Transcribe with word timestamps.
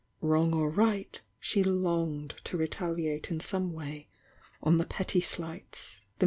Wrong 0.19 0.51
or 0.51 0.67
right 0.67 1.21
she 1.39 1.61
onged 1.61 2.41
to 2.45 2.57
retaliate 2.57 3.29
in 3.29 3.39
some 3.39 3.71
way 3.71 4.07
on 4.63 4.79
ehe 4.79 4.89
petty 4.89 5.21
slight 5.21 5.73
J^LTT^''?' 5.73 6.01